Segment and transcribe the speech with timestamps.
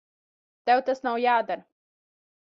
[0.69, 1.61] Tev tas nav jādara.